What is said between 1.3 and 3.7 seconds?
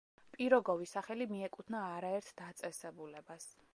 მიეკუთვნა არაერთ დაწესებულებას.